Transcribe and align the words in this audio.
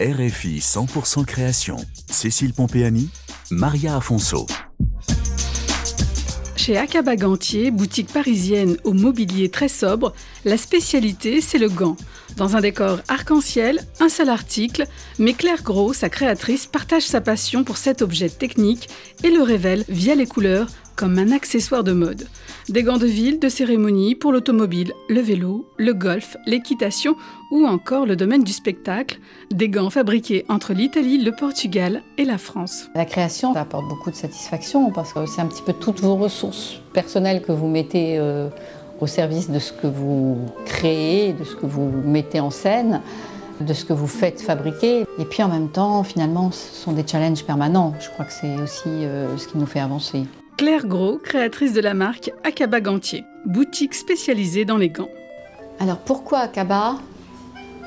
RFI 0.00 0.60
100% 0.60 1.24
création. 1.24 1.76
Cécile 2.08 2.52
Pompéani, 2.52 3.10
Maria 3.50 3.96
Afonso. 3.96 4.46
Chez 6.54 6.76
Acaba 6.76 7.16
Gantier, 7.16 7.72
boutique 7.72 8.12
parisienne 8.12 8.76
au 8.84 8.92
mobilier 8.92 9.48
très 9.48 9.66
sobre, 9.66 10.14
la 10.44 10.56
spécialité 10.56 11.40
c'est 11.40 11.58
le 11.58 11.68
gant. 11.68 11.96
Dans 12.36 12.54
un 12.54 12.60
décor 12.60 13.00
arc-en-ciel, 13.08 13.80
un 13.98 14.08
seul 14.08 14.28
article, 14.28 14.84
mais 15.18 15.32
Claire 15.32 15.64
Gros, 15.64 15.92
sa 15.92 16.08
créatrice, 16.08 16.66
partage 16.66 17.02
sa 17.02 17.20
passion 17.20 17.64
pour 17.64 17.76
cet 17.76 18.00
objet 18.00 18.28
technique 18.28 18.88
et 19.24 19.30
le 19.30 19.42
révèle 19.42 19.84
via 19.88 20.14
les 20.14 20.26
couleurs 20.26 20.68
comme 20.98 21.16
un 21.18 21.30
accessoire 21.30 21.84
de 21.84 21.92
mode. 21.92 22.26
Des 22.68 22.82
gants 22.82 22.98
de 22.98 23.06
ville, 23.06 23.38
de 23.38 23.48
cérémonie, 23.48 24.16
pour 24.16 24.32
l'automobile, 24.32 24.92
le 25.08 25.20
vélo, 25.20 25.64
le 25.76 25.94
golf, 25.94 26.36
l'équitation 26.44 27.14
ou 27.52 27.64
encore 27.66 28.04
le 28.04 28.16
domaine 28.16 28.42
du 28.42 28.52
spectacle. 28.52 29.20
Des 29.52 29.68
gants 29.68 29.90
fabriqués 29.90 30.44
entre 30.48 30.72
l'Italie, 30.72 31.22
le 31.22 31.30
Portugal 31.30 32.02
et 32.18 32.24
la 32.24 32.36
France. 32.36 32.88
La 32.96 33.04
création 33.04 33.54
apporte 33.54 33.86
beaucoup 33.88 34.10
de 34.10 34.16
satisfaction 34.16 34.90
parce 34.90 35.12
que 35.12 35.24
c'est 35.26 35.40
un 35.40 35.46
petit 35.46 35.62
peu 35.62 35.72
toutes 35.72 36.00
vos 36.00 36.16
ressources 36.16 36.80
personnelles 36.92 37.42
que 37.42 37.52
vous 37.52 37.68
mettez 37.68 38.18
euh, 38.18 38.48
au 39.00 39.06
service 39.06 39.50
de 39.50 39.60
ce 39.60 39.72
que 39.72 39.86
vous 39.86 40.36
créez, 40.66 41.32
de 41.32 41.44
ce 41.44 41.54
que 41.54 41.66
vous 41.66 41.92
mettez 42.04 42.40
en 42.40 42.50
scène 42.50 43.02
de 43.60 43.74
ce 43.74 43.84
que 43.84 43.92
vous 43.92 44.06
faites 44.06 44.40
fabriquer. 44.40 45.04
Et 45.18 45.24
puis 45.24 45.42
en 45.42 45.48
même 45.48 45.68
temps, 45.68 46.04
finalement, 46.04 46.52
ce 46.52 46.76
sont 46.76 46.92
des 46.92 47.04
challenges 47.04 47.44
permanents. 47.44 47.92
Je 47.98 48.08
crois 48.10 48.24
que 48.24 48.32
c'est 48.32 48.54
aussi 48.54 48.86
euh, 48.86 49.36
ce 49.36 49.48
qui 49.48 49.58
nous 49.58 49.66
fait 49.66 49.80
avancer. 49.80 50.26
Claire 50.58 50.86
Gros, 50.86 51.18
créatrice 51.18 51.72
de 51.72 51.80
la 51.80 51.94
marque 51.94 52.32
Akaba 52.42 52.80
Gantier, 52.80 53.24
boutique 53.46 53.94
spécialisée 53.94 54.64
dans 54.64 54.76
les 54.76 54.90
gants. 54.90 55.08
Alors 55.78 55.98
pourquoi 55.98 56.40
Akaba? 56.40 56.96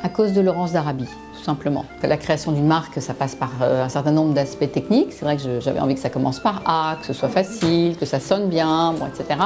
À 0.02 0.07
cause 0.07 0.31
de 0.31 0.39
Laurence 0.39 0.71
d'Arabie, 0.71 1.09
tout 1.38 1.44
simplement. 1.44 1.84
La 2.02 2.16
création 2.16 2.53
d'une 2.53 2.66
marque, 2.66 3.02
ça 3.02 3.13
passe 3.13 3.35
par 3.35 3.52
euh, 3.61 3.84
un 3.84 3.89
certain 3.89 4.11
nombre 4.11 4.33
d'aspects 4.33 4.72
techniques. 4.72 5.11
C'est 5.11 5.25
vrai 5.25 5.36
que 5.36 5.59
j'avais 5.59 5.81
envie 5.81 5.95
que 5.95 6.00
ça 6.00 6.09
commence 6.09 6.39
par 6.39 6.61
A, 6.66 6.95
que 7.02 7.05
ce 7.05 7.11
soit 7.11 7.28
facile, 7.28 7.97
que 7.97 8.05
ça 8.05 8.22
sonne 8.22 8.47
bien, 8.47 8.94
bon, 8.94 9.06
etc. 9.06 9.38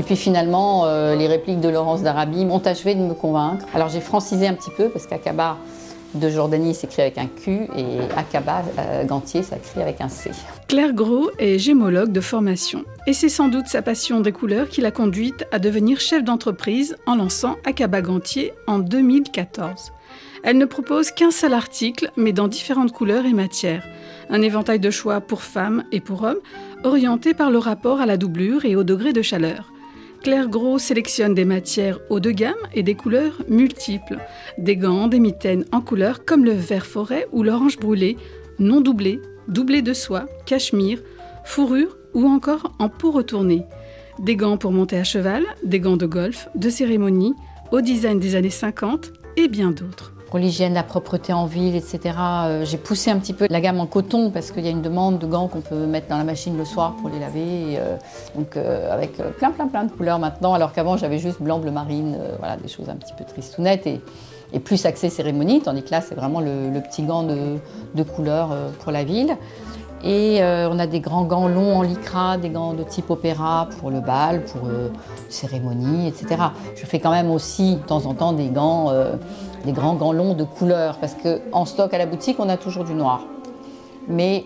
Et 0.00 0.02
puis 0.02 0.16
finalement, 0.16 0.82
euh, 0.86 1.14
les 1.14 1.28
répliques 1.28 1.60
de 1.60 1.68
Laurence 1.68 2.02
d'Arabie 2.02 2.44
m'ont 2.44 2.66
achevé 2.66 2.96
de 2.96 3.00
me 3.00 3.14
convaincre. 3.14 3.64
Alors 3.74 3.90
j'ai 3.90 4.00
francisé 4.00 4.48
un 4.48 4.54
petit 4.54 4.72
peu 4.76 4.88
parce 4.88 5.06
qu'Akaba 5.06 5.56
de 6.14 6.28
Jordanie 6.28 6.74
s'écrit 6.74 7.02
avec 7.02 7.18
un 7.18 7.26
Q 7.26 7.68
et 7.76 7.98
Akaba 8.16 8.62
euh, 8.78 9.04
Gantier 9.04 9.42
s'écrit 9.42 9.80
avec 9.80 10.00
un 10.00 10.08
C. 10.08 10.30
Claire 10.68 10.92
Gros 10.92 11.30
est 11.38 11.58
gémologue 11.58 12.12
de 12.12 12.20
formation 12.20 12.84
et 13.06 13.12
c'est 13.12 13.28
sans 13.28 13.48
doute 13.48 13.66
sa 13.66 13.82
passion 13.82 14.20
des 14.20 14.32
couleurs 14.32 14.68
qui 14.68 14.80
l'a 14.80 14.90
conduite 14.90 15.46
à 15.52 15.58
devenir 15.58 16.00
chef 16.00 16.24
d'entreprise 16.24 16.96
en 17.06 17.16
lançant 17.16 17.56
Akaba 17.64 18.02
Gantier 18.02 18.52
en 18.66 18.78
2014. 18.78 19.92
Elle 20.42 20.58
ne 20.58 20.64
propose 20.64 21.12
qu'un 21.12 21.30
seul 21.30 21.54
article, 21.54 22.10
mais 22.16 22.32
dans 22.32 22.48
différentes 22.48 22.92
couleurs 22.92 23.26
et 23.26 23.32
matières. 23.32 23.86
Un 24.28 24.42
éventail 24.42 24.80
de 24.80 24.90
choix 24.90 25.20
pour 25.20 25.42
femmes 25.42 25.84
et 25.92 26.00
pour 26.00 26.24
hommes, 26.24 26.40
orienté 26.82 27.32
par 27.32 27.50
le 27.50 27.58
rapport 27.58 28.00
à 28.00 28.06
la 28.06 28.16
doublure 28.16 28.64
et 28.64 28.74
au 28.74 28.82
degré 28.82 29.12
de 29.12 29.22
chaleur. 29.22 29.72
Claire 30.22 30.48
Gros 30.48 30.78
sélectionne 30.78 31.34
des 31.34 31.44
matières 31.44 31.98
haut 32.08 32.20
de 32.20 32.30
gamme 32.30 32.54
et 32.72 32.84
des 32.84 32.94
couleurs 32.94 33.42
multiples. 33.48 34.18
Des 34.56 34.76
gants, 34.76 35.08
des 35.08 35.18
mitaines 35.18 35.64
en 35.72 35.80
couleurs 35.80 36.24
comme 36.24 36.44
le 36.44 36.52
vert 36.52 36.86
forêt 36.86 37.26
ou 37.32 37.42
l'orange 37.42 37.78
brûlé, 37.78 38.16
non 38.60 38.80
doublé, 38.80 39.20
doublé 39.48 39.82
de 39.82 39.92
soie, 39.92 40.26
cachemire, 40.46 41.02
fourrure 41.44 41.96
ou 42.14 42.26
encore 42.26 42.72
en 42.78 42.88
peau 42.88 43.10
retournée. 43.10 43.64
Des 44.20 44.36
gants 44.36 44.58
pour 44.58 44.70
monter 44.70 44.96
à 44.96 45.04
cheval, 45.04 45.42
des 45.64 45.80
gants 45.80 45.96
de 45.96 46.06
golf, 46.06 46.48
de 46.54 46.70
cérémonie, 46.70 47.34
au 47.72 47.80
design 47.80 48.20
des 48.20 48.36
années 48.36 48.50
50 48.50 49.12
et 49.36 49.48
bien 49.48 49.72
d'autres 49.72 50.12
pour 50.32 50.38
l'hygiène, 50.38 50.72
la 50.72 50.82
propreté 50.82 51.34
en 51.34 51.44
ville, 51.44 51.76
etc. 51.76 52.00
Euh, 52.18 52.64
j'ai 52.64 52.78
poussé 52.78 53.10
un 53.10 53.18
petit 53.18 53.34
peu 53.34 53.46
la 53.50 53.60
gamme 53.60 53.80
en 53.80 53.86
coton 53.86 54.30
parce 54.30 54.50
qu'il 54.50 54.64
y 54.64 54.66
a 54.66 54.70
une 54.70 54.80
demande 54.80 55.18
de 55.18 55.26
gants 55.26 55.46
qu'on 55.46 55.60
peut 55.60 55.84
mettre 55.84 56.08
dans 56.08 56.16
la 56.16 56.24
machine 56.24 56.56
le 56.56 56.64
soir 56.64 56.96
pour 56.96 57.10
les 57.10 57.18
laver. 57.18 57.76
Euh, 57.76 57.98
donc 58.34 58.56
euh, 58.56 58.90
avec 58.90 59.18
plein 59.36 59.50
plein 59.50 59.66
plein 59.66 59.84
de 59.84 59.90
couleurs 59.90 60.18
maintenant, 60.18 60.54
alors 60.54 60.72
qu'avant 60.72 60.96
j'avais 60.96 61.18
juste 61.18 61.42
blanc, 61.42 61.58
bleu 61.58 61.70
marine, 61.70 62.16
voilà 62.38 62.56
des 62.56 62.68
choses 62.68 62.88
un 62.88 62.94
petit 62.94 63.12
peu 63.12 63.24
tristounettes 63.24 63.86
et, 63.86 64.00
et 64.54 64.58
plus 64.58 64.86
axées 64.86 65.10
cérémonie, 65.10 65.60
tandis 65.60 65.82
que 65.82 65.90
là 65.90 66.00
c'est 66.00 66.14
vraiment 66.14 66.40
le, 66.40 66.80
petit 66.80 67.02
gant 67.02 67.24
de, 67.24 67.58
de 67.94 68.02
couleur 68.02 68.56
pour 68.80 68.90
la 68.90 69.04
ville. 69.04 69.36
Et 70.04 70.40
on 70.42 70.78
a 70.78 70.86
des 70.86 71.00
grands 71.00 71.24
gants 71.24 71.48
longs 71.48 71.76
en 71.76 71.82
lycra, 71.82 72.36
des 72.36 72.48
gants 72.48 72.74
de 72.74 72.82
type 72.82 73.08
opéra 73.10 73.68
pour 73.78 73.90
le 73.90 74.00
bal, 74.00 74.44
pour 74.44 74.62
cérémonie, 75.28 76.08
etc. 76.08 76.42
Je 76.74 76.84
fais 76.86 76.98
quand 76.98 77.12
même 77.12 77.30
aussi 77.30 77.76
de 77.76 77.82
temps 77.82 78.06
en 78.06 78.14
temps 78.14 78.32
des 78.32 78.48
gants 78.48 78.92
des 79.64 79.72
grands 79.72 79.94
gants 79.94 80.12
longs 80.12 80.34
de 80.34 80.44
couleur, 80.44 80.98
parce 80.98 81.14
qu'en 81.14 81.64
stock 81.64 81.92
à 81.94 81.98
la 81.98 82.06
boutique, 82.06 82.36
on 82.38 82.48
a 82.48 82.56
toujours 82.56 82.84
du 82.84 82.94
noir. 82.94 83.22
Mais 84.08 84.44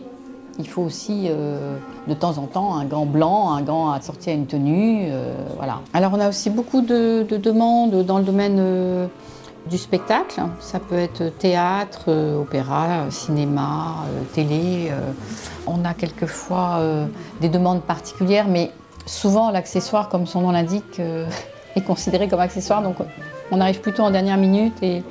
il 0.59 0.69
faut 0.69 0.83
aussi 0.83 1.27
euh, 1.29 1.77
de 2.09 2.15
temps 2.15 2.39
en 2.39 2.47
temps 2.47 2.77
un 2.77 2.85
gant 2.85 3.07
blanc, 3.07 3.53
un 3.53 3.63
gant 3.63 3.91
assorti 3.91 4.31
à 4.31 4.33
une 4.33 4.47
tenue. 4.47 5.07
Euh, 5.11 5.35
voilà. 5.57 5.81
Alors 5.93 6.13
on 6.15 6.21
a 6.21 6.29
aussi 6.29 6.51
beaucoup 6.51 6.81
de, 6.81 7.27
demandes 7.31 8.05
dans 8.05 8.19
le 8.19 8.25
domaine 8.25 8.57
euh, 8.59 9.07
du 9.69 9.79
spectacle. 9.79 10.41
Ça 10.61 10.79
peut 10.79 10.99
être 10.99 11.29
théâtre, 11.39 12.13
opéra, 12.41 13.11
cinéma, 13.11 14.05
télé. 14.33 14.93
on 15.67 15.85
a 15.85 15.93
quelquefois 15.95 16.81
des 17.41 17.49
demandes 17.49 17.83
particulières, 17.83 18.47
mais 18.49 18.71
souvent 19.07 19.51
l'accessoire, 19.51 20.09
comme 20.09 20.27
son 20.27 20.43
nom 20.43 20.53
l'indique, 20.53 21.01
est 21.77 21.83
considéré 21.83 22.29
comme 22.29 22.41
accessoire. 22.41 22.83
Donc 22.83 22.97
on 23.51 23.61
arrive 23.61 23.81
plutôt 23.81 24.03
en 24.03 24.11
dernière 24.11 24.37
minute 24.37 24.83
et 24.83 25.03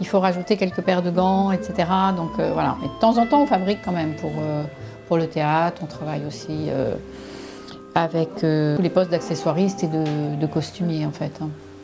il 0.00 0.06
faut 0.06 0.20
rajouter 0.20 0.56
quelques 0.56 0.80
paires 0.82 1.02
de 1.02 1.10
gants, 1.10 1.52
etc. 1.52 1.88
Donc 2.16 2.38
euh, 2.38 2.50
voilà. 2.52 2.76
Et 2.84 2.88
de 2.88 3.00
temps 3.00 3.18
en 3.18 3.26
temps, 3.26 3.42
on 3.42 3.46
fabrique 3.46 3.78
quand 3.84 3.92
même 3.92 4.14
pour, 4.16 4.32
euh, 4.40 4.64
le 5.14 5.26
théâtre. 5.26 5.82
On 5.82 5.86
travaille 5.86 6.24
aussi 6.26 6.68
euh, 6.70 6.94
avec 7.94 8.30
tous 8.36 8.82
les 8.82 8.88
postes 8.88 9.10
d'accessoiristes 9.10 9.84
et 9.84 9.86
de, 9.86 10.36
de, 10.40 10.46
costumiers 10.46 11.04
en 11.04 11.10
fait. 11.10 11.38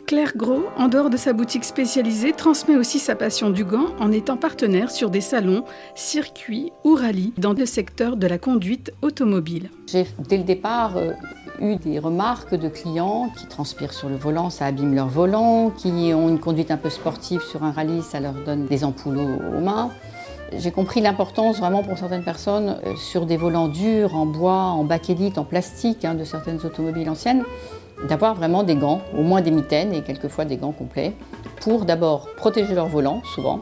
Claire 0.09 0.35
Gros, 0.35 0.63
en 0.75 0.87
dehors 0.87 1.11
de 1.11 1.17
sa 1.17 1.33
boutique 1.33 1.63
spécialisée, 1.63 2.33
transmet 2.33 2.75
aussi 2.75 2.97
sa 2.97 3.13
passion 3.13 3.51
du 3.51 3.63
gant 3.63 3.89
en 3.99 4.11
étant 4.11 4.37
partenaire 4.37 4.89
sur 4.89 5.11
des 5.11 5.21
salons, 5.21 5.63
circuits 5.93 6.71
ou 6.83 6.95
rallyes 6.95 7.31
dans 7.37 7.53
le 7.53 7.67
secteur 7.67 8.17
de 8.17 8.25
la 8.25 8.39
conduite 8.39 8.91
automobile. 9.03 9.69
J'ai 9.85 10.07
dès 10.27 10.37
le 10.37 10.43
départ 10.43 10.93
eu 11.61 11.75
des 11.75 11.99
remarques 11.99 12.55
de 12.55 12.69
clients 12.69 13.31
qui 13.37 13.45
transpirent 13.45 13.93
sur 13.93 14.09
le 14.09 14.15
volant, 14.15 14.49
ça 14.49 14.65
abîme 14.65 14.95
leur 14.95 15.09
volant, 15.09 15.69
qui 15.69 16.11
ont 16.15 16.27
une 16.27 16.39
conduite 16.39 16.71
un 16.71 16.77
peu 16.77 16.89
sportive 16.89 17.41
sur 17.41 17.63
un 17.63 17.71
rallye, 17.71 18.01
ça 18.01 18.19
leur 18.19 18.33
donne 18.33 18.65
des 18.65 18.83
ampoules 18.83 19.19
aux 19.19 19.61
mains. 19.61 19.91
J'ai 20.57 20.71
compris 20.71 21.01
l'importance 21.01 21.59
vraiment 21.59 21.83
pour 21.83 21.99
certaines 21.99 22.23
personnes 22.23 22.77
euh, 22.83 22.95
sur 22.95 23.27
des 23.27 23.37
volants 23.37 23.67
durs, 23.67 24.15
en 24.15 24.25
bois, 24.25 24.71
en 24.71 24.83
bakélite, 24.83 25.37
en 25.37 25.43
plastique 25.43 26.03
hein, 26.05 26.15
de 26.15 26.23
certaines 26.23 26.65
automobiles 26.65 27.07
anciennes, 27.07 27.43
d'avoir 28.07 28.35
vraiment 28.35 28.63
des 28.63 28.75
gants, 28.75 29.01
au 29.17 29.21
moins 29.21 29.41
des 29.41 29.51
mitaines 29.51 29.93
et 29.93 30.01
quelquefois 30.01 30.45
des 30.45 30.57
gants 30.57 30.71
complets, 30.71 31.13
pour 31.61 31.85
d'abord 31.85 32.29
protéger 32.35 32.73
leur 32.73 32.87
volant, 32.87 33.21
souvent. 33.35 33.61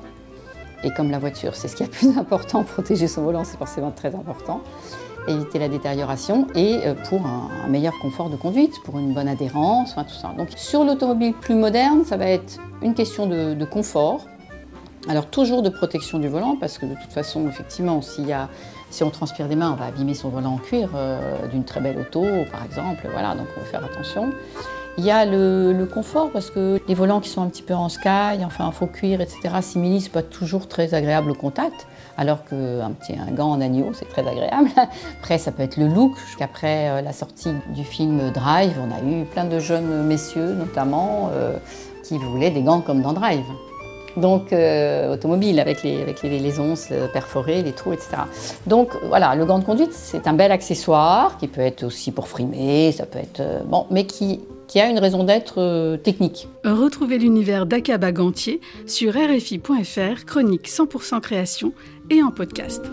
Et 0.84 0.92
comme 0.92 1.10
la 1.10 1.20
voiture, 1.20 1.56
c'est 1.56 1.68
ce 1.68 1.76
qui 1.76 1.84
est 1.84 1.88
le 1.88 1.92
plus 1.92 2.18
important, 2.20 2.64
protéger 2.64 3.08
son 3.08 3.24
volant, 3.24 3.44
c'est 3.44 3.58
forcément 3.58 3.92
très 3.92 4.14
important 4.14 4.62
éviter 5.28 5.60
la 5.60 5.70
détérioration 5.70 6.48
et 6.56 6.80
euh, 6.86 6.94
pour 7.10 7.26
un, 7.26 7.68
meilleur 7.68 7.94
confort 8.00 8.30
de 8.30 8.36
conduite, 8.36 8.74
pour 8.84 8.98
une 8.98 9.14
bonne 9.14 9.28
adhérence, 9.28 9.96
tout 9.96 10.16
ça. 10.22 10.34
Donc 10.38 10.50
sur 10.56 10.84
l'automobile 10.84 11.34
plus 11.34 11.56
moderne, 11.56 12.04
ça 12.06 12.18
va 12.18 12.28
être 12.28 12.60
une 12.82 12.94
question 12.94 13.28
de, 13.28 13.66
confort. 13.66 14.26
Alors 15.10 15.28
toujours 15.28 15.62
de 15.62 15.70
protection 15.70 16.20
du 16.20 16.28
volant 16.28 16.58
parce 16.60 16.78
que 16.78 16.86
de 16.86 16.94
toute 16.94 17.14
façon, 17.14 17.48
effectivement, 17.48 18.02
si 18.02 19.04
on 19.04 19.10
transpire 19.10 19.48
des 19.48 19.56
mains, 19.56 19.72
on 19.72 19.76
va 19.76 19.86
abîmer 19.86 20.14
son 20.14 20.30
volant 20.30 20.56
en 20.56 20.58
cuir 20.58 20.90
euh, 20.96 21.48
d'une 21.48 21.64
très 21.64 21.80
belle 21.80 21.98
auto, 21.98 22.26
par 22.52 22.66
exemple. 22.66 23.08
Voilà, 23.12 23.34
donc 23.36 23.48
on 23.56 23.62
va 23.62 23.66
faire 23.66 23.86
attention. 23.86 24.32
Il 24.98 25.06
y 25.06 25.12
a 25.12 25.26
le, 25.26 25.88
confort 25.94 26.32
parce 26.32 26.50
que 26.50 26.82
les 26.88 26.96
volants 26.96 27.20
qui 27.20 27.30
sont 27.30 27.44
un 27.44 27.48
petit 27.48 27.62
peu 27.62 27.76
en 27.76 27.88
sky, 27.88 28.44
enfin 28.44 28.66
en 28.66 28.72
faux 28.72 28.88
cuir, 28.88 29.22
etc., 29.22 29.40
simili, 29.62 30.02
c'est 30.02 30.12
pas 30.12 30.24
toujours 30.24 30.68
très 30.68 30.96
agréable 30.96 31.30
au 31.30 31.36
contact, 31.36 31.86
alors 32.18 32.44
qu'un 32.44 32.92
petit 33.00 33.14
gant 33.32 33.52
en 33.52 33.62
agneau, 33.62 33.92
c'est 33.94 34.10
très 34.10 34.28
agréable. 34.28 34.70
Après, 35.20 35.38
ça 35.38 35.52
peut 35.52 35.62
être 35.62 35.78
le 35.78 35.88
look. 35.88 36.14
Après 36.42 36.90
euh, 36.90 37.02
la 37.02 37.14
sortie 37.14 37.52
du 37.76 37.84
film 37.84 38.32
Drive, 38.32 38.76
on 38.82 38.92
a 38.92 39.08
eu 39.08 39.26
plein 39.26 39.46
de 39.46 39.60
jeunes 39.60 40.04
messieurs, 40.04 40.54
notamment, 40.54 41.30
euh, 41.32 41.58
qui 42.04 42.18
voulaient 42.18 42.52
des 42.52 42.64
gants 42.64 42.82
comme 42.82 43.04
dans 43.04 43.14
Drive. 43.14 43.46
Donc, 44.18 44.52
euh, 44.52 45.14
automobile 45.14 45.60
avec 45.60 45.84
les, 45.84 46.02
avec 46.02 46.22
onces 46.60 46.90
perforées, 47.14 47.62
les 47.62 47.72
trous, 47.72 47.94
etc. 47.94 48.10
Donc, 48.66 48.90
voilà, 49.08 49.36
le 49.36 49.46
gant 49.46 49.60
de 49.60 49.64
conduite, 49.64 49.94
c'est 49.94 50.28
un 50.28 50.34
bel 50.34 50.52
accessoire 50.52 51.38
qui 51.38 51.48
peut 51.48 51.62
être 51.62 51.84
aussi 51.84 52.12
pour 52.12 52.28
frimer, 52.28 52.92
ça 52.92 53.06
peut 53.06 53.20
être. 53.20 53.42
bon, 53.66 53.86
mais 53.90 54.06
qui 54.06 54.42
a 54.80 54.90
une 54.90 55.00
raison 55.00 55.24
d'être 55.24 55.56
euh, 55.58 55.98
technique. 55.98 56.48
Retrouvez 56.64 57.18
l'univers 57.18 57.66
d'Akaba 57.66 58.12
Gantier 58.12 58.62
sur 58.86 59.14
RFI.fr, 59.14 60.26
chronique 60.26 60.68
100% 60.68 61.22
création 61.22 61.74
et 62.10 62.22
en 62.22 62.32
podcast. 62.32 62.84